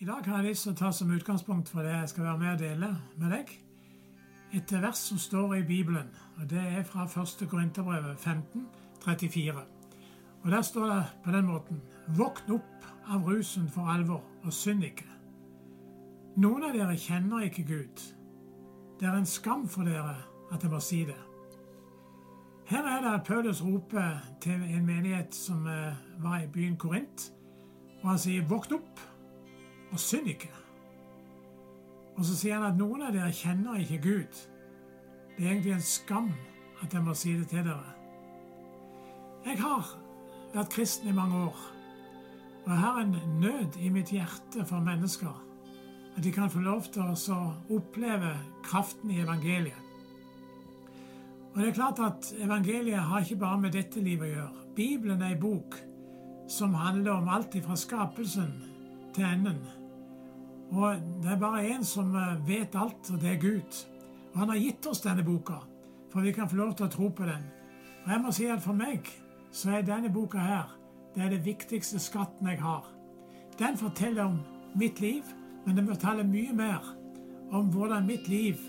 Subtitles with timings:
[0.00, 2.38] I dag har jeg lyst til å ta som utgangspunkt for det jeg skal være
[2.38, 3.48] med og dele med deg,
[4.54, 6.12] et vers som står i Bibelen.
[6.36, 7.48] og Det er fra 1.
[7.50, 8.68] Korinterbrevet 15,
[9.04, 9.64] 34.
[10.44, 11.82] Og Der står det på den måten
[12.16, 15.08] Våkn opp av rusen for alvor, og synd ikke.
[16.36, 18.06] Noen av dere kjenner ikke Gud.
[19.00, 20.14] Det er en skam for dere
[20.52, 21.18] at jeg må si det.
[22.70, 27.32] Her er det Paulus roper til en menighet som eh, var i byen Korint,
[28.02, 29.17] og han sier 'våkn opp'
[29.92, 30.50] og synd ikke.
[32.18, 34.42] Og så sier han at noen av dere kjenner ikke Gud.
[35.36, 36.30] Det er egentlig en skam
[36.82, 37.94] at jeg må si det til dere.
[39.46, 39.92] Jeg har
[40.54, 41.58] vært kristen i mange år,
[42.64, 45.44] og jeg har en nød i mitt hjerte for mennesker.
[46.16, 48.32] At de kan få lov til å oppleve
[48.66, 49.84] kraften i evangeliet.
[51.54, 54.66] Og det er klart at Evangeliet har ikke bare med dette livet å gjøre.
[54.76, 55.74] Bibelen er en bok
[56.48, 58.52] som handler om alt fra skapelsen
[59.16, 59.58] til enden.
[60.70, 63.78] Og det er bare én som eh, vet alt, og det er Gud.
[64.32, 65.62] Og Han har gitt oss denne boka,
[66.12, 67.46] for vi kan få lov til å tro på den.
[68.04, 69.08] Og jeg må si at For meg
[69.50, 70.74] så er denne boka her
[71.14, 72.84] det er det viktigste skatten jeg har.
[73.58, 74.36] Den forteller om
[74.78, 75.24] mitt liv,
[75.64, 76.84] men den forteller mye mer
[77.50, 78.60] om hvordan mitt liv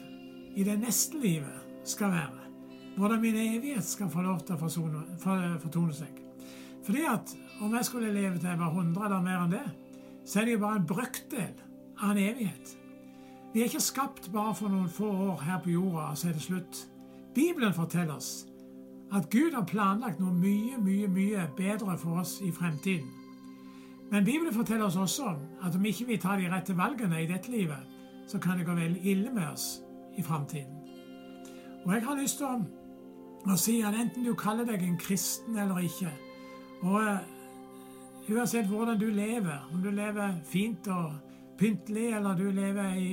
[0.55, 2.47] i det neste livet skal være.
[2.97, 4.69] Hvordan min evighet skal få lov til å
[5.61, 6.23] fortone seg.
[6.87, 9.65] Fordi at om jeg skulle leve til jeg var 100 eller mer enn det,
[10.25, 11.68] så er det jo bare en brøkdel
[12.01, 12.75] av en evighet.
[13.53, 16.33] Vi er ikke skapt bare for noen få år her på jorda, og så er
[16.37, 16.81] det slutt.
[17.35, 18.45] Bibelen forteller oss
[19.13, 23.07] at Gud har planlagt noe mye, mye, mye bedre for oss i fremtiden.
[24.11, 25.33] Men Bibelen forteller oss også
[25.65, 27.81] at om ikke vi tar de rette valgene i dette livet,
[28.27, 29.81] så kan det gå veldig ille med oss
[30.17, 30.77] i fremtiden.
[31.85, 32.45] Og jeg har lyst til
[33.49, 36.11] å, si at enten du kaller deg en kristen eller ikke,
[36.81, 41.13] og uh, uansett hvordan du lever, om du lever fint og
[41.59, 43.11] pyntelig, eller du lever i,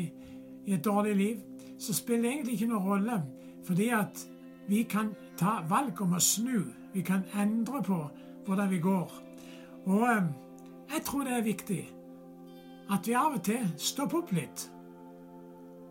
[0.66, 1.42] i et dårlig liv,
[1.78, 3.20] så spiller det egentlig ikke noen rolle.
[3.66, 4.22] Fordi at
[4.69, 6.65] vi kan ta valg om å snu.
[6.94, 7.98] Vi kan endre på
[8.47, 9.12] hvordan vi går.
[9.87, 10.25] Og eh,
[10.94, 11.82] jeg tror det er viktig
[12.91, 14.69] at vi av og til stopper opp litt.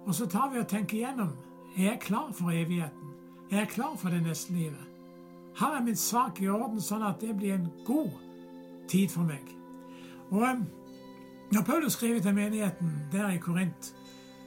[0.05, 1.33] Og så tar vi og tenker igjennom
[1.75, 3.11] er jeg klar for evigheten.
[3.51, 4.85] Er jeg klar for det neste livet?
[5.59, 8.15] Her er min sak i orden, sånn at det blir en god
[8.91, 9.51] tid for meg.
[10.31, 10.63] Og eh,
[11.51, 13.95] når Paulus skriver til menigheten der i Korint,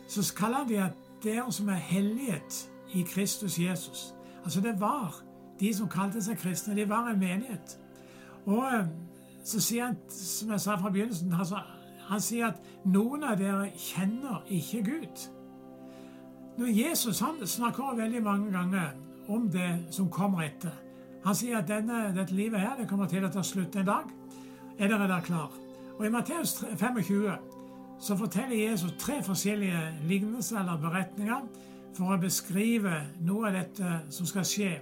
[0.09, 0.92] så kaller han de at
[1.22, 4.14] dere som er helliget i Kristus Jesus.
[4.44, 5.22] Altså det var
[5.60, 6.76] de som kalte seg kristne.
[6.76, 7.78] De var en menighet.
[8.47, 8.87] Og eh,
[9.44, 11.60] så sier han, som jeg sa fra begynnelsen, altså,
[12.08, 15.28] han sier at noen av dere kjenner ikke Gud.
[16.58, 18.94] Når Jesus han snakker veldig mange ganger
[19.28, 20.75] om det som kommer etter.
[21.25, 24.10] Han sier at denne, dette livet her det kommer til å ta slutt en dag.
[24.78, 25.53] Er dere da klar?
[25.98, 27.38] Og I Matteus 25
[28.00, 31.48] så forteller Jesus tre forskjellige lignelser eller beretninger
[31.97, 34.72] for å beskrive noe av dette som skal skje.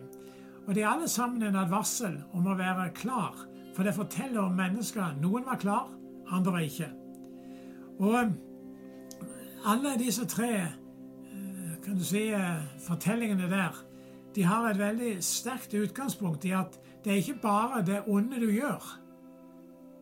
[0.66, 3.38] Og De er alle sammen en advarsel om å være klar,
[3.74, 5.16] for det forteller om mennesker.
[5.22, 5.88] Noen var klar,
[6.32, 6.90] andre ikke.
[8.02, 8.34] Og eh,
[9.64, 13.80] alle disse tre eh, kan du si, eh, fortellingene der
[14.36, 18.50] de har et veldig sterkt utgangspunkt i at det er ikke bare det onde du
[18.50, 18.82] gjør,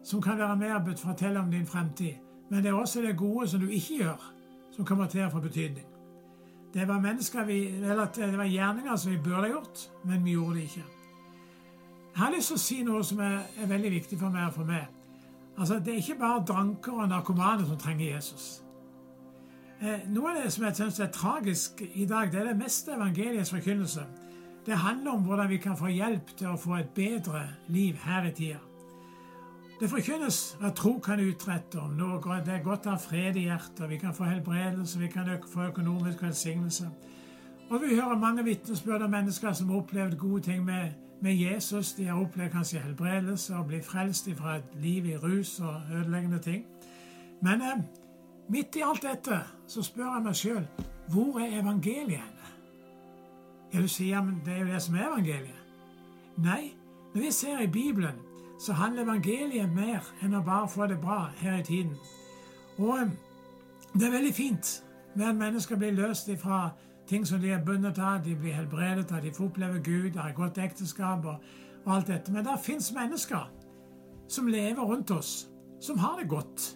[0.04, 2.20] som kan være med å fortelle om din fremtid.
[2.50, 4.32] Men det er også det gode som du ikke gjør,
[4.76, 5.86] som kommer til å få betydning.
[6.74, 7.00] Det var,
[7.46, 10.84] vi, det var gjerninger som vi burde gjort, men vi gjorde det ikke.
[12.14, 14.58] Jeg har lyst til å si noe som er, er veldig viktig for meg og
[14.58, 14.84] for meg.
[15.58, 18.62] Altså, Det er ikke bare dranker og narkomane som trenger Jesus.
[19.80, 22.94] Eh, noe av det som jeg synes er tragisk i dag, det er det meste
[22.94, 24.06] evangeliets forkynnelse.
[24.66, 28.30] Det handler om hvordan vi kan få hjelp til å få et bedre liv her
[28.30, 28.62] i tida.
[29.80, 31.78] Det forkynnes hva tro kan utrette.
[31.80, 33.88] om noe, Det er godt å ha fred i hjertet.
[33.88, 36.90] Vi kan få helbredelse, vi kan få økonomisk velsignelse.
[37.70, 41.92] Og Vi hører mange vitnesbyrd om mennesker som har opplevd gode ting med, med, Jesus.
[41.92, 46.38] De har opplevd kanskje helbredelse og blitt frelst fra et liv i rus og ødeleggende
[46.38, 46.64] ting.
[47.42, 47.82] Men eh,
[48.48, 50.66] midt i alt dette så spør jeg meg sjøl
[51.08, 52.30] hvor er evangeliet?
[53.72, 55.60] Ja, du sier men det er jo det som er evangeliet.
[56.36, 56.72] Nei,
[57.14, 58.33] når vi ser i Bibelen
[58.64, 61.96] så handler evangeliet mer enn å bare få det bra her i tiden.
[62.78, 63.10] Og um,
[63.92, 64.70] det er veldig fint
[65.14, 66.70] at mennesker blir løst fra
[67.06, 70.32] ting som de er bundet av, de blir helbredet av, de får oppleve Gud, har
[70.32, 71.44] et godt ekteskap og,
[71.84, 72.32] og alt dette.
[72.32, 73.44] Men det fins mennesker
[74.32, 75.34] som lever rundt oss,
[75.80, 76.70] som har det godt.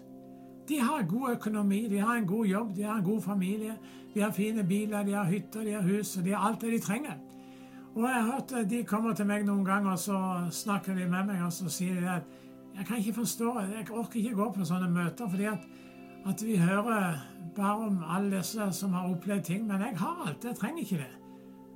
[0.68, 3.78] De har god økonomi, de har en god jobb, de har en god familie,
[4.14, 6.72] de har fine biler, de har hytter, de har hus, og de har alt det
[6.76, 7.16] de trenger.
[7.98, 10.18] Og jeg har hørt De kommer til meg noen ganger og så
[10.54, 12.36] snakker de med meg og så sier de at
[12.78, 15.28] jeg kan ikke forstå, jeg orker ikke gå på sånne møter.
[15.28, 15.66] fordi at
[16.26, 17.14] at vi hører
[17.56, 19.66] bare om alle disse som har opplevd ting.
[19.66, 20.44] Men jeg har alt.
[20.44, 21.12] Jeg trenger ikke det.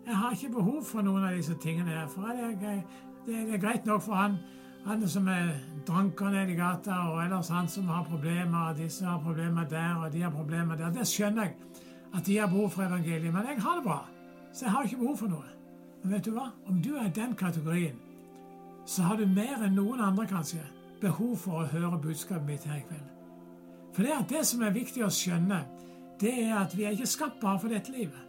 [0.07, 1.91] Jeg har ikke behov for noen av disse tingene.
[1.91, 2.09] der.
[2.09, 2.83] for det er,
[3.27, 4.37] det er greit nok for han,
[4.87, 5.55] han som er
[5.87, 9.95] dranker nede i gata, og ellers han som har problemer, og disse har problemer der,
[9.95, 10.91] og de har problemer der.
[10.91, 11.55] Det skjønner jeg,
[12.15, 13.35] at de har behov for evangeliet.
[13.35, 14.07] Men jeg har det bra,
[14.53, 15.62] så jeg har ikke behov for noe.
[16.03, 16.49] Men vet du hva?
[16.67, 17.99] Om du er i den kategorien,
[18.87, 20.63] så har du mer enn noen andre kanskje
[21.03, 23.09] behov for å høre budskapet mitt her i kveld.
[23.93, 25.61] For det, det som er viktig å skjønne,
[26.21, 28.29] det er at vi er ikke skapt bare for dette livet.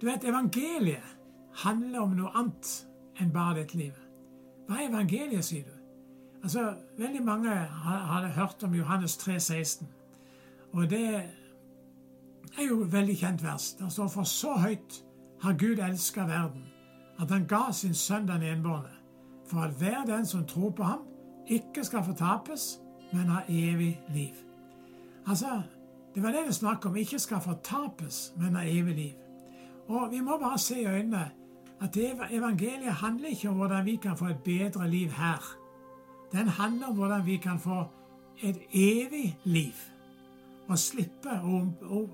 [0.00, 1.16] Du vet, Evangeliet
[1.64, 2.70] handler om noe annet
[3.18, 4.04] enn bare dette livet.
[4.68, 5.74] Hva er evangeliet, sier du?
[6.42, 9.88] Altså, Veldig mange har hørt om Johannes 3, 16.
[10.72, 11.06] Og det
[12.58, 13.72] er jo veldig kjent vers.
[13.78, 14.98] Det står for så høyt
[15.42, 16.66] har Gud elska verden,
[17.18, 18.94] at han ga sin sønn den enbårne,
[19.50, 21.00] for at hver den som tror på ham,
[21.46, 22.80] ikke skal fortapes,
[23.12, 24.34] men ha evig liv.
[25.26, 25.62] Altså,
[26.14, 26.96] Det var det det snakk om.
[26.96, 29.12] Ikke skal fortapes, men ha evig liv.
[29.88, 31.30] Og Vi må bare se i øynene
[31.80, 31.96] at
[32.30, 35.56] evangeliet handler ikke om hvordan vi kan få et bedre liv her.
[36.32, 37.84] Den handler om hvordan vi kan få
[38.42, 39.74] et evig liv.
[40.68, 41.62] Og slippe å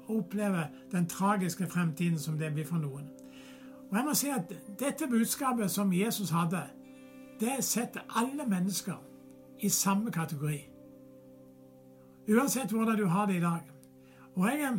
[0.08, 3.08] oppleve den tragiske fremtiden som det blir for noen.
[3.94, 6.62] Og jeg må si at Dette budskapet som Jesus hadde,
[7.41, 8.96] det setter alle mennesker
[9.61, 10.58] i samme kategori.
[12.29, 13.61] Uansett hvordan du har det i dag.
[14.35, 14.79] Og jeg,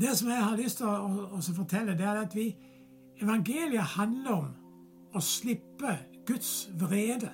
[0.00, 2.56] Det som jeg har lyst til å, å, å fortelle, det er at vi,
[3.22, 4.52] evangeliet handler om
[5.14, 5.96] å slippe
[6.26, 7.32] Guds vrede.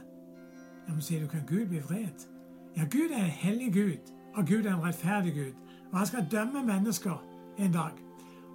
[0.86, 2.28] Jeg må si, du kan Gud bli vred?
[2.76, 5.54] Ja, Gud er en hellig Gud, og Gud er en rettferdig Gud.
[5.90, 7.22] Og han skal dømme mennesker
[7.58, 7.98] en dag.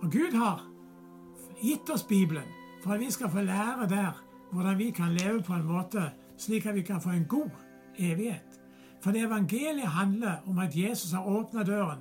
[0.01, 0.70] Og Gud har
[1.61, 2.47] gitt oss Bibelen
[2.83, 6.65] for at vi skal få lære der hvordan vi kan leve på en måte slik
[6.65, 7.49] at vi kan få en god
[7.99, 8.61] evighet.
[9.01, 11.99] For det evangeliet handler om at Jesus har åpna døren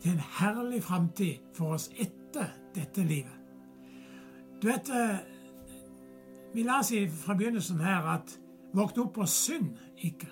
[0.00, 3.40] til en herlig framtid for oss etter dette livet.
[4.62, 5.16] Du vet, eh,
[6.54, 8.38] Vi la oss si fra begynnelsen her at
[8.74, 10.28] våkne opp og synd ikke.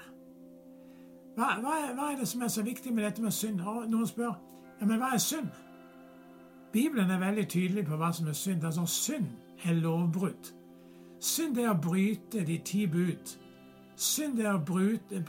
[1.35, 3.61] Hva, hva, er, hva, er, det som er så viktig med dette med synd?
[3.61, 4.37] Og noen spør
[4.81, 5.49] ja, men hva er synd?
[6.73, 8.65] Bibelen er veldig tydelig på hva som er synd.
[8.65, 9.29] Altså, Synd
[9.65, 10.53] er lovbrudd.
[11.21, 13.37] Synd er å bryte de ti bud.
[13.97, 15.21] Synd er å bryte,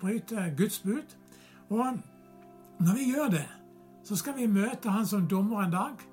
[0.00, 1.16] bryte Guds bud.
[1.68, 1.98] Og
[2.78, 3.46] når vi gjør det,
[4.04, 6.06] så skal vi møte Han som dommer en dag.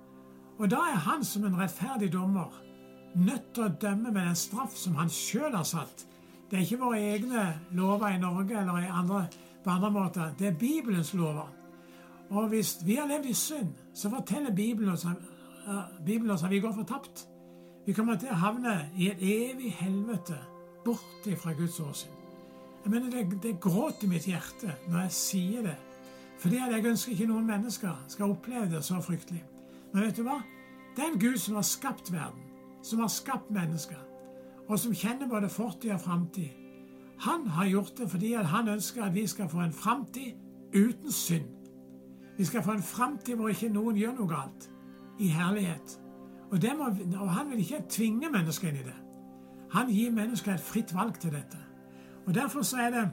[0.58, 2.52] Og da er Han som en rettferdig dommer
[3.16, 6.06] nødt til å dømme med den straff som Han sjøl har satt.
[6.50, 7.46] Det er ikke våre egne
[7.78, 9.26] lover i Norge eller andre,
[9.64, 10.34] på andre måter.
[10.40, 11.61] Det er Bibelens lover.
[12.32, 15.06] Og hvis vi har levd i synd, så forteller Bibelen oss,
[16.06, 17.28] Bibelen oss at vi går fortapt.
[17.86, 20.38] Vi kommer til å havne i et evig helvete
[20.86, 22.14] bort fra Guds åsyn.
[22.84, 25.76] Jeg mener, det, det gråter mitt hjerte når jeg sier det.
[26.42, 29.44] Fordi jeg ønsker ikke noen mennesker skal oppleve det så fryktelig.
[29.92, 30.40] Men vet du hva?
[30.96, 32.48] Det er en Gud som har skapt verden,
[32.84, 34.00] som har skapt mennesker,
[34.68, 36.50] og som kjenner både fortid og framtid,
[37.22, 40.34] han har gjort det fordi han ønsker at vi skal få en framtid
[40.74, 41.61] uten synd.
[42.38, 44.70] Vi skal få en framtid hvor ikke noen gjør noe galt,
[45.20, 45.98] i herlighet.
[46.52, 46.88] Og, må,
[47.20, 48.98] og han vil ikke tvinge mennesker inn i det.
[49.72, 51.60] Han gir mennesker et fritt valg til dette.
[52.26, 53.06] Og Derfor så er det,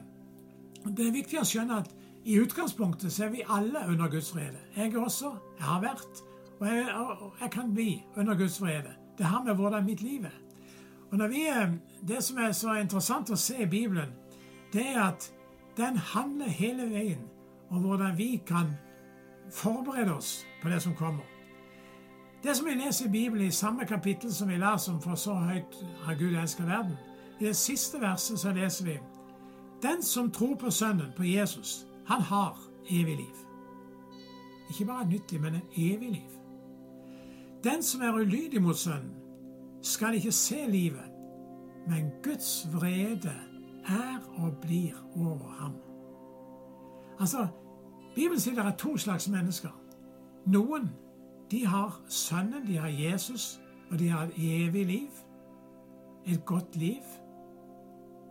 [0.97, 1.93] det er viktig å skjønne at
[2.25, 4.59] i utgangspunktet så er vi alle under Guds vrede.
[4.75, 5.31] Jeg også.
[5.57, 6.23] Jeg har vært,
[6.59, 8.91] og jeg, og jeg kan bli under Guds vrede.
[9.17, 10.37] Det har med hvordan mitt liv er.
[11.11, 11.47] Og vi,
[12.07, 14.11] Det som er så interessant å se i Bibelen,
[14.73, 15.31] det er at
[15.77, 17.25] den handler hele veien
[17.69, 18.75] om hvordan vi kan
[19.51, 21.23] forberede oss på det som kommer.
[22.43, 25.33] Det som vi leser i Bibelen i samme kapittel som vi leser om For så
[25.33, 26.95] høyt har Gud elsket verden,
[27.39, 28.99] i det siste verset så leser vi
[29.81, 32.57] Den som tror på Sønnen, på Jesus, han har
[32.89, 33.35] evig liv.
[34.69, 36.31] Ikke bare et nytt liv, men et evig liv.
[37.63, 39.15] Den som er ulydig mot Sønnen,
[39.81, 41.11] skal ikke se livet,
[41.87, 43.33] men Guds vrede
[43.87, 45.73] er og blir over ham.
[47.19, 47.47] Altså,
[48.19, 49.71] Bibelen sier det er to slags mennesker.
[50.51, 50.89] Noen
[51.51, 53.61] de har Sønnen, de har Jesus,
[53.91, 55.21] og de har et evig liv.
[56.27, 57.05] Et godt liv.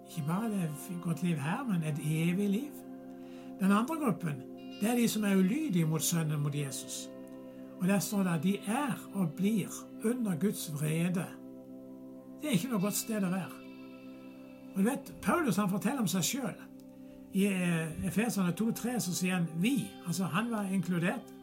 [0.08, 2.72] Ikke bare et godt liv her, men et evig liv.
[3.60, 4.44] Den andre gruppen
[4.80, 7.10] det er de som er ulydige mot Sønnen, mot Jesus.
[7.80, 9.68] Og Der står det at de er og blir
[10.04, 11.26] under Guds vrede.
[12.42, 13.56] Det er ikke noe godt sted å være.
[14.74, 16.60] Og du vet, Paulus han forteller om seg sjøl.
[17.32, 21.34] I Efesene Efeserne 2,3 så sier han 'vi', altså han var inkludert.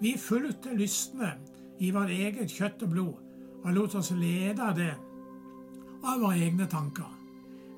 [0.00, 1.32] Vi fulgte lystne
[1.78, 3.14] i vårt eget kjøtt og blod
[3.64, 4.94] og lot oss lede av det,
[6.04, 7.18] av våre egne tanker.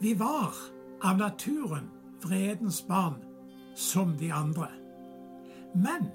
[0.01, 0.55] Vi var
[1.03, 1.91] av naturen
[2.23, 3.21] vredens barn
[3.75, 4.69] som de andre.
[5.75, 6.09] Men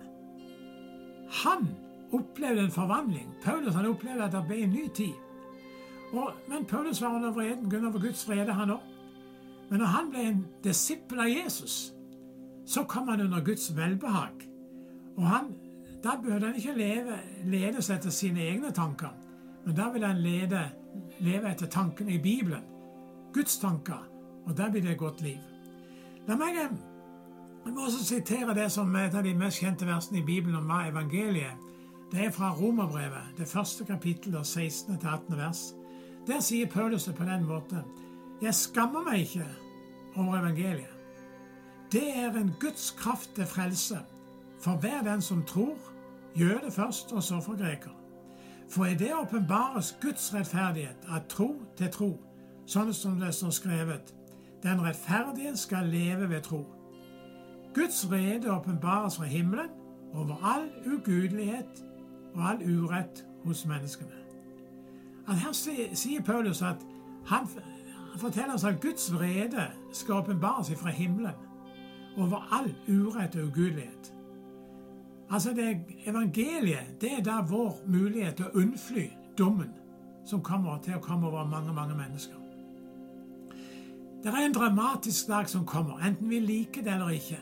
[1.43, 1.67] han
[2.11, 3.29] opplevde en forvandling.
[3.43, 5.13] Paulus han opplevde at det ble en ny tid.
[6.11, 8.88] Og, men Paulus var under vreden, grunn over Guds vrede, han òg.
[9.69, 11.93] Men når han ble en disippel av Jesus,
[12.65, 14.45] så kom han under Guds velbehag.
[15.17, 15.55] Og han,
[16.03, 19.11] Da burde han ikke leve, ledes etter sine egne tanker,
[19.65, 20.61] men da vil han lede,
[21.19, 22.63] leve etter tankene i Bibelen.
[23.33, 24.05] Guds tanker.
[24.45, 25.37] Og der blir det et godt liv.
[26.27, 26.55] La meg
[27.65, 30.69] må også sitere det som er et av de mest kjente versene i Bibelen om
[30.69, 31.67] hva evangeliet
[32.11, 34.97] Det er fra Romerbrevet, det første kapittel, 16.
[34.97, 35.37] til 18.
[35.37, 35.73] vers.
[36.27, 37.83] Der sier Paulus det på den måten.
[38.41, 39.45] Jeg skammer meg ikke
[40.15, 40.95] over evangeliet.
[41.91, 43.97] Det er en Guds kraft til frelse
[44.61, 45.77] for hver den som tror,
[46.39, 47.95] jøde først, og så for greker.
[48.69, 52.09] For i det åpenbares Guds rettferdighet av tro til tro,
[52.69, 54.13] sånn som det står skrevet.
[54.63, 56.61] Den rettferdige skal leve ved tro.
[57.73, 59.71] Guds rede åpenbares fra himmelen
[60.13, 61.83] over all ugudelighet
[62.35, 64.15] og all urett hos menneskene.
[65.29, 65.53] Her
[65.93, 66.81] sier Paulus at
[67.29, 67.47] han,
[68.17, 71.33] forteller oss at Guds vrede skal åpenbares fra himmelen
[72.17, 74.13] over all urett og ugudelighet.
[75.31, 79.73] Altså det Evangeliet det er da vår mulighet til å unnfly dommen
[80.25, 82.35] som kommer til å komme over mange, mange mennesker.
[84.23, 87.39] Det er en dramatisk dag som kommer, enten vi liker det eller ikke.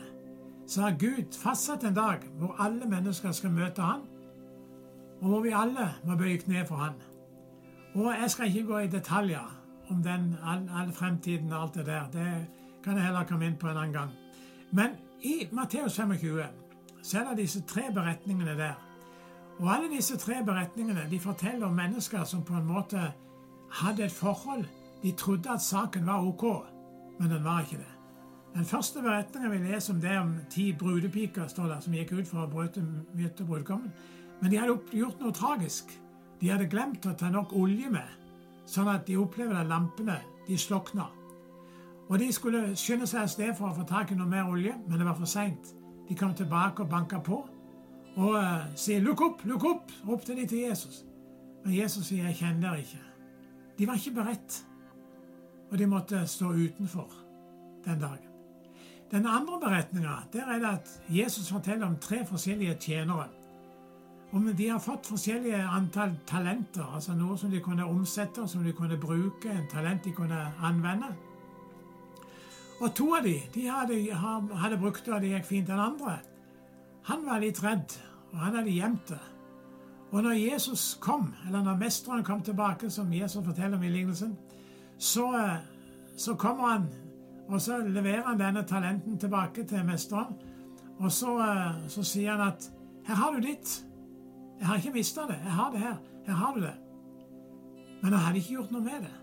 [0.66, 4.00] Så har Gud fastsatt en dag hvor alle mennesker skal møte Han,
[5.20, 7.00] og hvor vi alle må bøye kne for Han.
[7.94, 9.57] Og jeg skal ikke gå i detaljer
[9.90, 12.08] om den, all, all, fremtiden og alt det der.
[12.12, 12.46] Det
[12.84, 14.10] kan jeg heller komme inn på en annen gang.
[14.70, 16.42] Men i Matteus 25
[17.02, 18.76] så er det disse tre beretningene der.
[19.58, 23.12] Og alle disse tre beretningene de forteller om mennesker som på en måte
[23.80, 24.64] hadde et forhold.
[25.02, 26.44] De trodde at saken var ok,
[27.18, 27.94] men den var ikke det.
[28.54, 32.28] Den første beretningen vi leser om det om ti brudepiker står der, som gikk ut
[32.28, 32.62] for å
[33.14, 33.92] møte brudgommen.
[34.40, 35.92] Men de hadde gjort noe tragisk.
[36.40, 38.17] De hadde glemt å ta nok olje med,
[38.68, 41.08] sånn at de opplevde at lampene de slokna.
[42.08, 44.72] Og De skulle skynde seg av sted for å få tak i noe mer olje,
[44.88, 45.74] men det var for seint.
[46.08, 47.42] De kom tilbake og banka på
[48.18, 51.04] og uh, sier 'lukk opp, lukk opp', ropte de til Jesus.
[51.64, 53.04] Men Jesus sier 'jeg kjenner dere ikke'.
[53.78, 54.66] De var ikke beredt,
[55.70, 57.12] og de måtte stå utenfor
[57.84, 58.26] den dagen.
[59.10, 63.28] Den andre beretninga er det at Jesus forteller om tre forskjellige tjenere
[64.32, 68.74] om de har fått forskjellige antall talenter, altså noe som de kunne omsette, som de
[68.76, 71.08] kunne bruke, en talent de kunne anvende.
[72.80, 75.70] Og to av de, de hadde, hadde brukt det, og det gikk fint.
[75.70, 76.18] Den andre,
[77.08, 77.96] han var litt redd,
[78.32, 79.22] og han hadde gjemt det.
[80.12, 84.36] Og når Jesus kom, eller når mesteren kom tilbake, som Jesus forteller om i lignelsen,
[84.98, 85.26] så,
[86.16, 86.86] så kommer han,
[87.48, 90.36] og så leverer han denne talenten tilbake til mesteren.
[90.98, 91.34] Og så,
[91.88, 92.70] så sier han at
[93.06, 93.84] 'her har du ditt'.
[94.58, 95.38] Jeg har ikke mista det.
[95.44, 95.96] Jeg har det her.
[96.26, 96.74] Her har du det.
[98.02, 99.14] Men han hadde ikke gjort noe med det.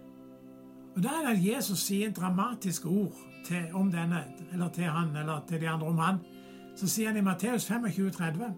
[0.96, 4.24] Og Da er det at Jesus sier dramatiske ord til, om denne,
[4.54, 6.20] eller til han, eller til de andre om han.
[6.76, 8.54] Så sier han i Matteus 25, 30,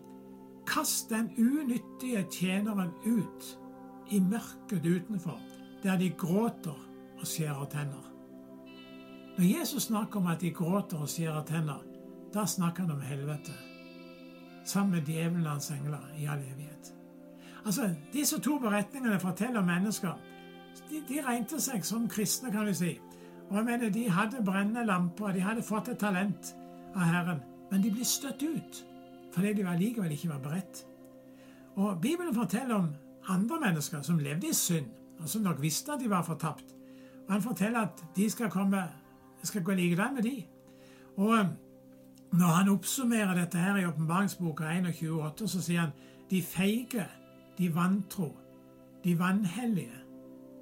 [0.68, 3.60] Kast den unyttige tjeneren ut
[4.12, 5.40] i mørket utenfor,
[5.84, 6.78] der de gråter
[7.20, 8.04] og skjærer tenner.
[9.38, 11.82] Når Jesus snakker om at de gråter og skjærer tenner,
[12.34, 13.54] da snakker han om helvete
[14.68, 16.94] sammen med djevelen og hans engler i all evighet.
[17.66, 20.20] Altså, Disse to beretningene forteller mennesker.
[20.90, 22.92] De, de regnet seg som kristne, kan vi si.
[23.50, 26.54] Og jeg mener, De hadde brennende lamper, de hadde fått et talent
[26.96, 28.84] av Herren, men de ble støtt ut
[29.38, 30.80] fordi de allikevel ikke var beredt.
[31.78, 32.88] Og Bibelen forteller om
[33.30, 34.88] andre mennesker som levde i synd,
[35.20, 36.74] og som nok visste at de var fortapt.
[37.28, 38.82] Og Han forteller at de skal komme,
[39.44, 40.44] skal gå likedan med de.
[41.18, 41.46] Og
[42.32, 45.96] når han oppsummerer dette her i åpenbaringsboka 21,8, så sier han
[46.30, 47.06] de feige,
[47.58, 48.34] de vantro,
[49.04, 50.04] de vanhellige,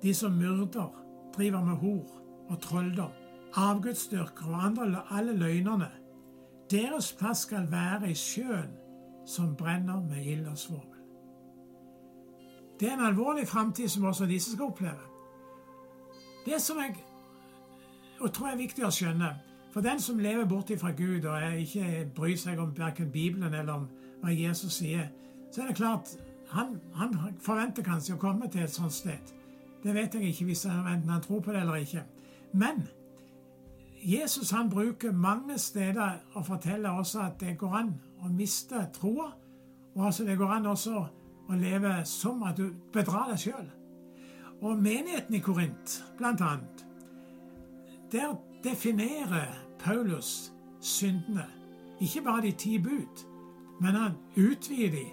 [0.03, 1.01] de som myrder,
[1.36, 3.12] driver med hor og trolldom,
[3.53, 5.89] avgudsdyrkere og andre, alle løgnerne.
[6.72, 8.77] Deres plass skal være i sjøen
[9.27, 10.91] som brenner med ild og svovel.
[12.79, 15.12] Det er en alvorlig framtid som også disse skal oppleve.
[16.45, 16.95] Det som jeg
[18.19, 19.29] og tror er viktig å skjønne,
[19.75, 23.74] for den som lever bort fra Gud og ikke bryr seg om verken Bibelen eller
[23.74, 23.88] om
[24.22, 25.10] hva Jesus sier,
[25.51, 26.13] så er det klart
[26.53, 29.34] han, han forventer kanskje å komme til et sånt sted.
[29.84, 32.05] Det vet jeg ikke hvis han, enten han tror på det eller ikke.
[32.53, 32.86] Men
[34.00, 37.91] Jesus han bruker mange steder å fortelle også at det går an
[38.24, 39.27] å miste troa,
[39.91, 41.03] og altså det går an også
[41.51, 43.67] å leve som at du bedrar deg sjøl.
[44.63, 46.88] Og menigheten i Korint, blant annet,
[48.15, 50.51] der definerer Paulus
[50.82, 51.46] syndene.
[52.01, 53.25] Ikke bare de ti bud,
[53.82, 55.06] men han utvider de.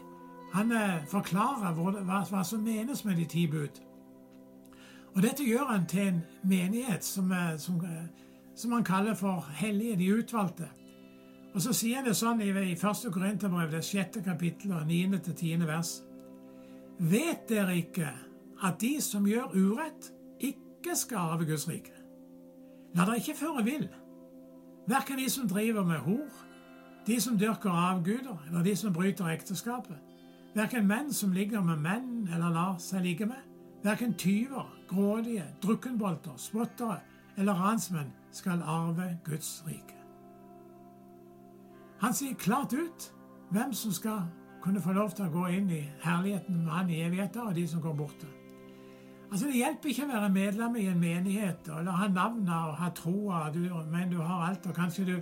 [0.52, 3.80] Han eh, forklarer hva, som menes med de ti bud.
[5.14, 7.80] Og Dette gjør han til en menighet som, som,
[8.54, 10.68] som han kaller for hellige, de utvalgte.
[11.54, 12.80] Og Så sier han det sånn i 1.
[13.12, 15.66] Korinterbrev, det sjette kapittel, 9.-10.
[15.68, 15.98] vers.
[16.98, 18.08] Vet dere ikke
[18.62, 21.92] at de som gjør urett, ikke skal arve Guds rike?
[22.96, 23.88] La dere ikke føre vill,
[24.86, 26.28] verken de som driver med hor,
[27.06, 29.98] de som dyrker avguder, eller de som bryter ekteskapet,
[30.54, 33.40] verken menn som ligger med menn eller lar seg ligge med,
[33.82, 37.00] verken tyver, grådige, drukkenbolter, spottere
[37.36, 39.96] eller ransmenn skal arve Guds rike.
[42.02, 43.08] Han sier klart ut
[43.50, 44.24] hvem som skal
[44.62, 47.66] kunne få lov til å gå inn i herligheten med han i evigheten, og de
[47.68, 48.28] som går borte.
[49.32, 52.90] Altså Det hjelper ikke å være medlem i en menighet eller ha navnet og ha
[52.92, 53.46] troa,
[53.88, 55.14] men du har alt, og kanskje du,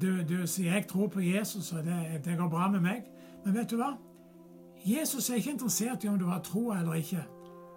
[0.00, 3.02] du, du sier 'jeg tror på Jesus', og det, det, går bra med meg.
[3.44, 3.90] Men vet du hva?
[4.86, 7.24] Jesus er ikke interessert i om du har troa eller ikke.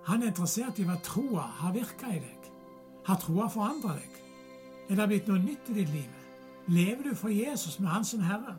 [0.05, 2.51] Han er interessert i hva troa har virka i deg.
[3.05, 4.23] Har troa forandra deg?
[4.89, 6.15] Er det blitt noe nytt i ditt liv?
[6.67, 8.55] Lever du for Jesus med Han som Herre?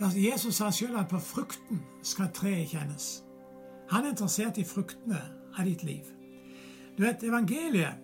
[0.00, 3.24] Jesus sa sjøl at på frukten skal treet kjennes.
[3.90, 6.04] Han er interessert i fruktene av ditt liv.
[6.96, 8.02] Du vet, Evangeliet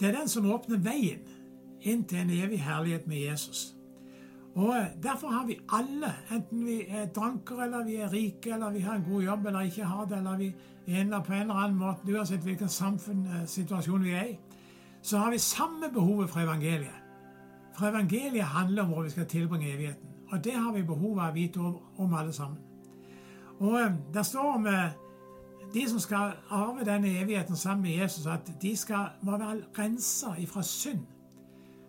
[0.00, 1.22] det er den som åpner veien
[1.84, 3.74] inn til en evig herlighet med Jesus.
[4.54, 8.70] Og eh, Derfor har vi alle, enten vi er drankere, eller vi er rike, eller
[8.70, 10.48] vi har en god jobb eller ikke har det, eller vi
[10.86, 14.36] er på en eller annen måte, uansett hvilken samfunnssituasjon vi er i,
[15.02, 17.00] så har vi samme behovet for evangeliet.
[17.78, 20.10] For evangeliet handler om hvor vi skal tilbringe evigheten.
[20.30, 22.58] Og det har vi behov av å vite om, alle sammen.
[23.58, 24.90] Og der Det står om eh,
[25.74, 30.34] de som skal arve denne evigheten sammen med Jesus, at de skal, må være rensa
[30.38, 31.00] ifra synd.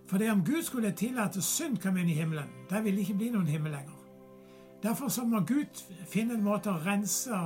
[0.07, 3.13] For det om Gud skulle tillate synd komme inn i himmelen, der vil det ikke
[3.13, 4.01] bli noen himmel lenger.
[4.83, 7.37] Derfor så må Gud finne en måte å rense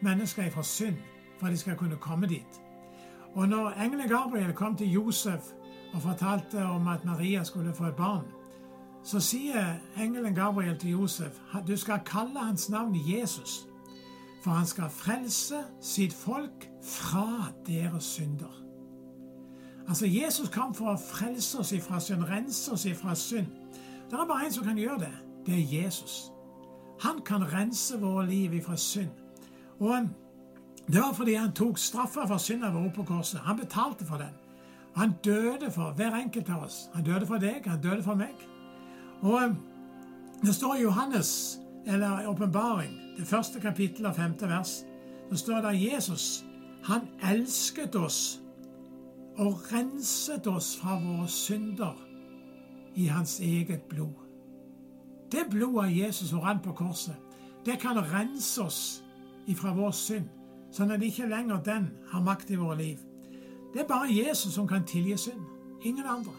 [0.00, 0.96] mennesker ifra synd,
[1.38, 2.60] for at de skal kunne komme dit.
[3.34, 5.52] Og når engelen Gabriel kom til Josef
[5.94, 8.26] og fortalte om at Maria skulle få et barn,
[9.04, 13.68] så sier engelen Gabriel til Josef du skal kalle hans navn Jesus,
[14.42, 18.58] for han skal frelse sitt folk fra deres synder.
[19.88, 23.46] Altså, Jesus kom for å frelse oss ifra synd, rense oss ifra synd.
[24.10, 25.14] Det er bare én som kan gjøre det.
[25.46, 26.32] Det er Jesus.
[27.02, 29.10] Han kan rense våre liv ifra synd.
[29.80, 30.08] Og
[30.86, 33.40] Det var fordi han tok straffa for synda vår på korset.
[33.40, 34.34] Han betalte for den.
[34.96, 36.88] Han døde for hver enkelt av oss.
[36.94, 38.34] Han døde for deg, han døde for meg.
[39.22, 39.56] Og
[40.42, 44.82] Det står i Johannes, eller åpenbaring, det første kapittelet av femte vers,
[45.30, 46.44] så står det at Jesus
[46.82, 48.40] han elsket oss
[49.38, 51.94] og renset oss fra våre synder
[52.94, 54.18] i hans eget blod.
[55.32, 57.16] Det blodet av Jesus som rant på korset,
[57.64, 59.02] det kan rense oss
[59.46, 60.28] ifra vår synd,
[60.72, 62.98] sånn at ikke lenger den har makt i våre liv.
[63.72, 65.40] Det er bare Jesus som kan tilgi synd.
[65.82, 66.34] Ingen andre.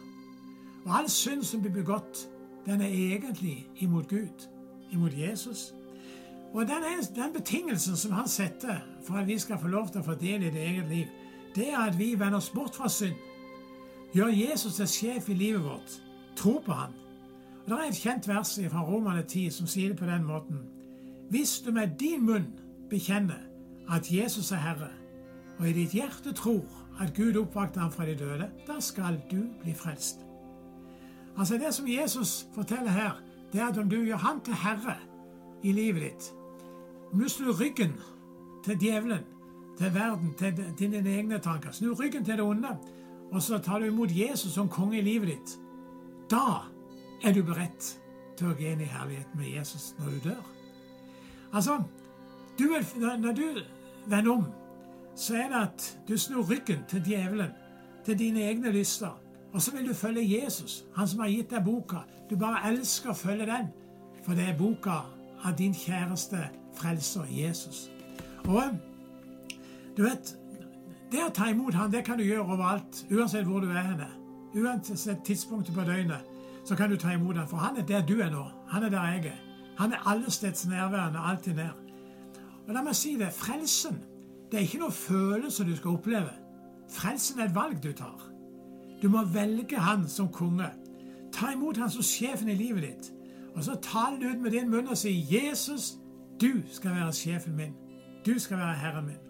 [0.86, 2.28] Og all synd som blir begått,
[2.66, 4.46] den er egentlig imot Gud,
[4.94, 5.74] imot Jesus.
[6.54, 6.84] Og den,
[7.16, 10.46] den betingelsen som han setter for at vi skal få lov til å få del
[10.46, 11.06] i det eget liv,
[11.56, 13.18] det er at vi vender oss bort fra synd.
[14.14, 15.98] Gjør Jesus til sjef i livet vårt.
[16.38, 16.94] Tro på han.
[17.64, 20.60] Og Det er et kjent vers fra Romane 10 som sier det på den måten.
[21.30, 22.48] Hvis du med din munn
[22.90, 23.40] bekjenner
[23.90, 24.90] at Jesus er Herre,
[25.60, 26.66] og i ditt hjerte tror
[27.02, 30.20] at Gud oppvakte ham fra de døde, da skal du bli frelst.
[31.38, 33.23] Altså Det som Jesus forteller her,
[33.54, 34.96] det er at om du gjør Han til herre
[35.64, 36.34] i livet ditt,
[37.12, 37.94] om du snur ryggen
[38.66, 39.24] til djevelen,
[39.78, 42.78] til verden, til dine egne tanker, snur ryggen til det onde,
[43.32, 45.60] og så tar du imot Jesus som konge i livet ditt,
[46.32, 46.66] da
[47.24, 47.94] er du beredt
[48.38, 50.44] til å gå inn i herlighet med Jesus når du dør.
[51.54, 51.78] Altså,
[52.60, 52.66] du,
[53.20, 53.62] Når du
[54.08, 54.46] vender om
[55.16, 57.52] så er det at du snur ryggen til djevelen,
[58.06, 59.23] til dine egne lyster.
[59.54, 62.04] Og så vil du følge Jesus, han som har gitt deg boka.
[62.30, 63.70] Du bare elsker å følge den,
[64.26, 65.04] for det er boka
[65.44, 66.40] av din kjæreste
[66.78, 67.90] frelser Jesus.
[68.48, 68.80] Og
[69.98, 70.38] du vet
[71.14, 74.08] Det å ta imot han, det kan du gjøre overalt, uansett hvor du er henne.
[74.58, 76.26] Uansett tidspunktet på døgnet,
[76.66, 78.48] så kan du ta imot han, for han er der du er nå.
[78.72, 79.44] Han er der jeg er.
[79.78, 81.78] Han er allesteds nærværende, alltid nær.
[82.66, 84.02] Og la meg si det, frelsen
[84.50, 86.34] det er ikke noe følelse du skal oppleve.
[86.90, 88.33] Frelsen er et valg du tar.
[89.04, 90.70] Du må velge Han som konge.
[91.34, 93.12] Ta imot Han som sjefen i livet ditt.
[93.56, 95.98] Og så tal det ut med din munn og si 'Jesus,
[96.42, 97.74] du skal være sjefen min.
[98.26, 99.24] Du skal være herren min'.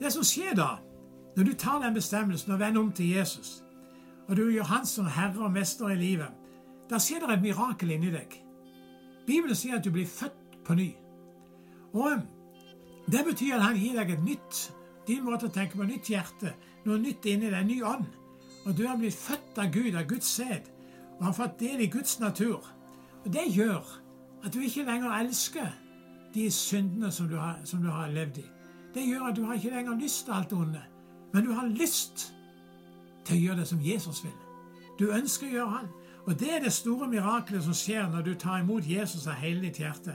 [0.00, 0.68] Det som skjer da,
[1.36, 3.64] når du tar den bestemmelsen og vender om til Jesus,
[4.28, 6.28] og du gjør Han som herre og mester i livet,
[6.90, 8.44] da skjer det et mirakel inni deg.
[9.26, 10.94] Bibelen sier at du blir født på ny.
[11.92, 12.10] Og
[13.10, 14.72] Det betyr at han gir deg et nytt
[15.06, 16.52] din måte å tenke på, nytt hjerte,
[16.84, 18.19] noe nytt inni deg, en ny ånd.
[18.64, 20.68] Og du har blitt født av Gud, av Guds sæd,
[21.18, 22.66] og har fått del i Guds natur.
[23.24, 24.00] Og Det gjør
[24.44, 25.68] at du ikke lenger elsker
[26.34, 28.46] de syndene som du har, som du har levd i.
[28.94, 30.82] Det gjør at du har ikke lenger lyst til alt det onde,
[31.32, 32.32] men du har lyst
[33.24, 34.38] til å gjøre det som Jesus vil.
[34.98, 35.90] Du ønsker å gjøre han.
[36.26, 39.60] Og Det er det store miraklet som skjer når du tar imot Jesus av hele
[39.60, 40.14] ditt hjerte.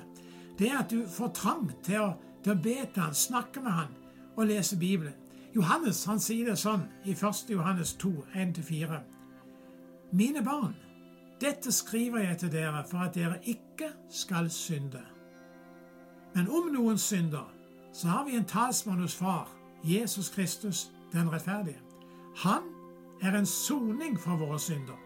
[0.60, 2.12] Det er at du får trang til å,
[2.43, 3.95] til å be til han, snakke med han
[4.36, 5.13] og lese Bibelen.
[5.56, 7.52] Johannes han sier det sånn i 1.
[7.54, 8.98] Johannes 2, 1-4.
[10.12, 10.76] Mine barn,
[11.39, 15.04] dette skriver jeg til dere for at dere ikke skal synde.
[16.36, 17.48] Men om noen synder,
[17.96, 19.48] så har vi en talsmann hos Far,
[19.84, 21.80] Jesus Kristus, den rettferdige.
[22.44, 22.68] Han
[23.24, 25.00] er en soning for våre synder.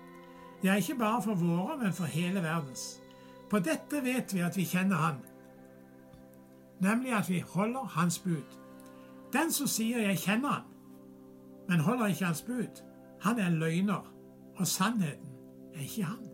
[0.62, 3.02] Det er ikke bare for våre, men for hele verdens.
[3.50, 5.22] På dette vet vi at vi kjenner Han,
[6.82, 8.59] nemlig at vi holder Hans bud.
[9.34, 10.74] Den som sier 'jeg kjenner han',
[11.70, 12.84] men holder ikke hans bud,
[13.22, 14.14] han er løgner,
[14.56, 15.30] og sannheten
[15.76, 16.30] er ikke han.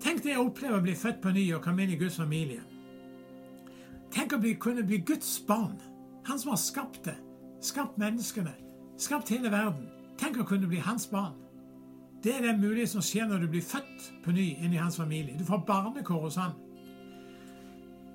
[0.00, 2.60] Tenk det å oppleve å bli født på ny og komme inn i Guds familie.
[4.10, 5.80] Tenk å bli, kunne bli Guds barn,
[6.26, 7.16] han som har skapt det,
[7.60, 8.52] skapt menneskene,
[8.96, 9.88] skapt hele verden.
[10.18, 11.34] Tenk å kunne bli hans barn.
[12.24, 14.96] Det er det mulige som skjer når du blir født på ny inn i hans
[14.96, 15.38] familie.
[15.38, 16.54] Du får barnekår hos han.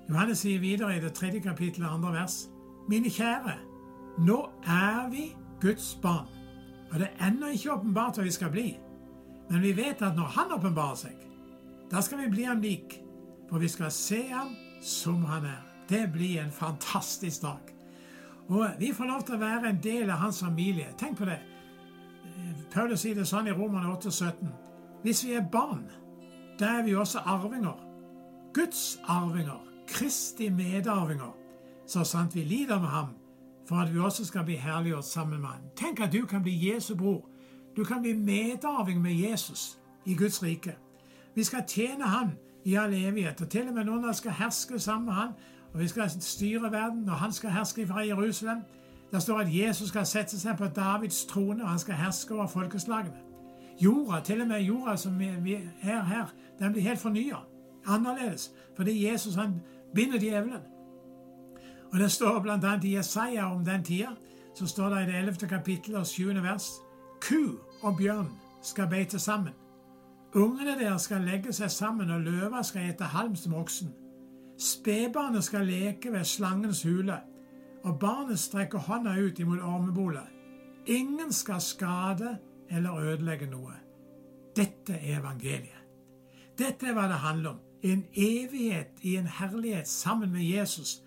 [0.08, 2.49] Johannes sier videre i det tredje kapittelet, andre vers.
[2.88, 3.56] Mine kjære,
[4.18, 6.28] nå er vi Guds barn.
[6.90, 8.68] Og det er ennå ikke åpenbart hva vi skal bli.
[9.50, 11.26] Men vi vet at når Han åpenbarer seg,
[11.90, 13.00] da skal vi bli ham lik.
[13.50, 15.62] For vi skal se ham som han er.
[15.88, 17.74] Det blir en fantastisk dag.
[18.48, 20.92] Og vi får lov til å være en del av hans familie.
[20.98, 21.40] Tenk på det.
[22.70, 24.52] Paulus sier det sånn i Romerne 8, 17.
[25.02, 25.82] Hvis vi er barn,
[26.60, 27.74] da er vi også arvinger.
[28.54, 29.66] Guds arvinger.
[29.90, 31.39] Kristi medarvinger
[31.90, 33.06] så sant vi lider med ham,
[33.68, 35.62] for at vi også skal bli herliggjort sammen med ham.
[35.76, 37.28] Tenk at du kan bli Jesu bror.
[37.76, 40.76] Du kan bli medarving med Jesus i Guds rike.
[41.34, 42.30] Vi skal tjene Han
[42.64, 45.28] i all evighet, og til og med av oss skal herske sammen med Han,
[45.72, 48.58] og vi skal styre verden, og Han skal herske fra Jerusalem.
[49.12, 52.46] Der står at Jesus skal sette seg på Davids trone, og han skal herske over
[52.46, 53.16] folkeslagene.
[53.80, 57.36] Jorda, til og med jorda som vi er her, den blir helt fornya.
[57.86, 58.52] Annerledes.
[58.76, 59.60] Fordi Jesus han
[59.94, 60.62] binder djevelen.
[61.92, 62.78] Og Det står bl.a.
[62.82, 64.14] i Jesaja om den tida,
[64.54, 65.48] så står det i det 11.
[65.48, 66.42] kapittel og 7.
[66.42, 66.70] vers
[67.20, 68.30] Ku og bjørn
[68.62, 69.52] skal beite sammen.
[70.34, 73.90] Ungene deres skal legge seg sammen, og løva skal ete halm som oksen.
[74.58, 77.16] Spedbarnet skal leke ved slangens hule,
[77.82, 80.28] og barnet strekker hånda ut imot ormebolet.
[80.86, 82.36] Ingen skal skade
[82.70, 83.74] eller ødelegge noe.
[84.56, 85.80] Dette er evangeliet.
[86.58, 87.60] Dette er hva det handler om.
[87.82, 91.00] En evighet i en herlighet sammen med Jesus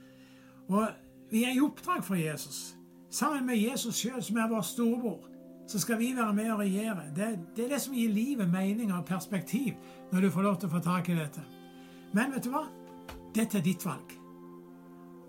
[0.69, 0.87] og
[1.31, 2.75] vi er i oppdrag for Jesus.
[3.11, 5.29] Sammen med Jesus sjøl, som er vår storebror,
[5.67, 7.03] så skal vi være med og regjere.
[7.15, 9.73] Det, det, er det som gir livet mening og perspektiv,
[10.11, 11.43] når du får lov til å få tak i dette.
[12.13, 12.65] Men vet du hva?
[13.33, 14.13] Dette er ditt valg.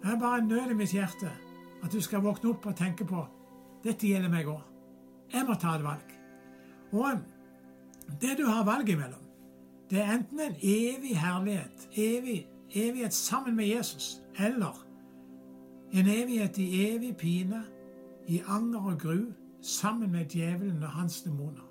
[0.02, 1.30] Det er bare en nød i mitt hjerte
[1.84, 3.22] at du skal våkne opp og tenke på
[3.84, 4.62] dette gjelder meg òg.
[5.32, 6.12] Jeg må ta et valg.
[6.94, 7.20] Og
[8.20, 9.20] det du har valg imellom,
[9.90, 14.83] det er enten en evig herlighet, evig, evighet sammen med Jesus, eller
[15.94, 17.62] en evighet i evig pine,
[18.26, 19.20] i anger og gru,
[19.62, 21.70] sammen med djevelen og hans demoner.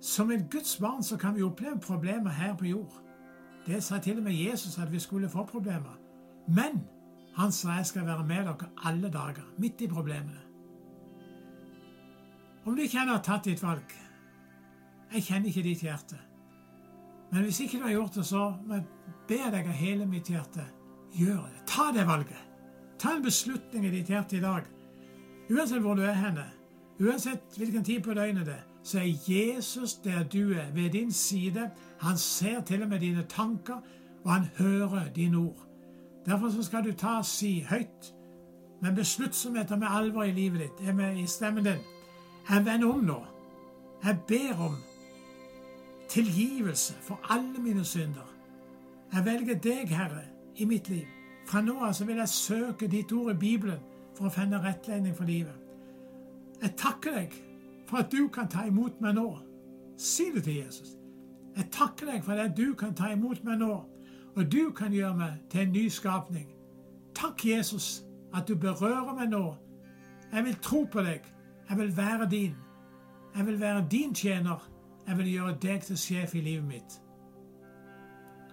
[0.00, 3.02] Som et Guds barn så kan vi oppleve problemer her på jord.
[3.66, 5.98] Det sa til og med Jesus at vi skulle få problemer.
[6.48, 6.84] Men
[7.36, 10.40] han sa jeg skal være med dere alle dager, midt i problemene.
[12.64, 13.94] Om du ikke har tatt ditt valg
[15.14, 16.18] Jeg kjenner ikke ditt hjerte.
[17.32, 18.54] Men hvis ikke du har gjort det, så
[19.28, 20.66] ber jeg deg av hele mitt hjerte
[21.16, 21.62] gjør det.
[21.66, 22.47] Ta det valget.
[22.98, 24.66] Ta en beslutning i ditt hjerte i dag.
[25.50, 26.44] Uansett hvor du er henne,
[27.00, 31.12] uansett hvilken tid på døgnet det er, så er Jesus der du er, ved din
[31.12, 31.70] side.
[32.00, 33.80] Han ser til og med dine tanker,
[34.24, 35.66] og han hører dine ord.
[36.26, 38.14] Derfor så skal du ta og si høyt,
[38.82, 41.84] men besluttsomhet og med alvor i livet ditt, med i stemmen din.
[42.50, 43.22] Jeg vender om nå.
[44.04, 44.76] Jeg ber om
[46.08, 48.34] tilgivelse for alle mine synder.
[49.12, 50.22] Jeg velger deg, Herre,
[50.56, 51.17] i mitt liv.
[51.48, 53.80] Fra nå av så vil jeg søke ditt ord i Bibelen
[54.16, 55.54] for å finne rettledning for livet.
[56.60, 57.36] Jeg takker deg
[57.88, 59.28] for at du kan ta imot meg nå.
[59.96, 60.90] Si det til Jesus.
[61.56, 63.72] Jeg takker deg for at du kan ta imot meg nå,
[64.36, 66.50] og du kan gjøre meg til en ny skapning.
[67.16, 69.56] Takk, Jesus, at du berører meg nå.
[70.32, 71.24] Jeg vil tro på deg.
[71.70, 72.54] Jeg vil være din.
[73.36, 74.68] Jeg vil være din tjener.
[75.06, 77.00] Jeg vil gjøre deg til sjef i livet mitt.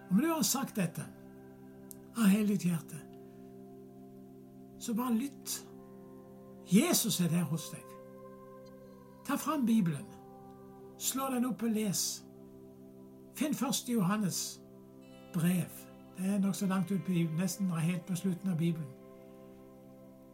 [0.10, 1.04] Om du har sagt dette
[2.18, 3.00] av hele ditt hjerte,
[4.80, 5.62] så bare lytt.
[6.72, 7.84] Jesus er der hos deg.
[9.26, 10.06] Ta fram Bibelen.
[10.98, 12.02] Slå den opp og les.
[13.36, 14.62] Finn først Johannes
[15.34, 15.82] brev.
[16.18, 18.92] Det er nokså langt ut på nesten helt på slutten av Bibelen.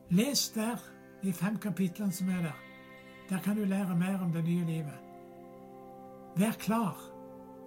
[0.09, 0.77] Les der
[1.23, 2.59] de fem kapitlene som er der.
[3.29, 4.99] Der kan du lære mer om det nye livet.
[6.35, 6.97] Vær klar.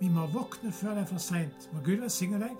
[0.00, 1.70] Vi må våkne før det er for seint.
[1.72, 2.56] Må Gud velsigne deg.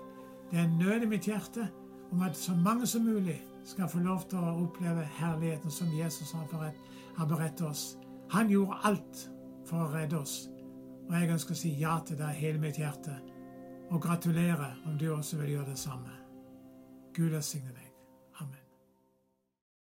[0.51, 1.67] Det er en nød i mitt hjerte
[2.11, 6.35] om at så mange som mulig skal få lov til å oppleve herligheten som Jesus
[7.17, 7.97] har beredt oss.
[8.31, 9.23] Han gjorde alt
[9.65, 10.49] for å redde oss.
[11.09, 13.17] Og jeg ønsker å si ja til deg hele mitt hjerte.
[13.89, 16.13] Og gratulere om du også vil gjøre det samme.
[17.13, 17.84] Gud velsigne deg.